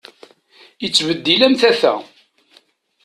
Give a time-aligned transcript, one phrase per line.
[0.85, 1.93] Ittbeddil am tata.